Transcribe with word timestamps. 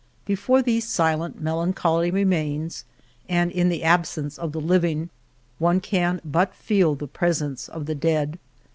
Before 0.25 0.63
these 0.63 0.87
silent, 0.89 1.39
melancholy 1.41 2.09
remains 2.09 2.85
and 3.29 3.51
in 3.51 3.69
the 3.69 3.83
absence 3.83 4.39
of 4.39 4.51
the 4.51 4.59
living, 4.59 5.11
one 5.59 5.79
can 5.79 6.19
but 6.25 6.55
feel 6.55 6.95
the 6.95 7.05
presence 7.05 7.69
of 7.69 7.85
the 7.85 7.93
dead. 7.93 8.39